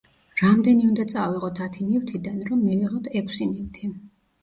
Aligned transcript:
რამდენი 0.39 0.87
უნდა 0.91 1.05
წავიღოთ 1.11 1.63
ათი 1.67 1.87
ნივთიდან, 1.91 2.43
რომ 2.51 2.63
მივიღოთ 2.67 3.15
ექვსი 3.23 3.53
ნივთი? 3.55 3.97